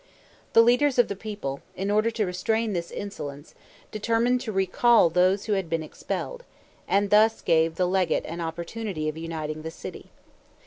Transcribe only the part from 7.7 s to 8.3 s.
the legate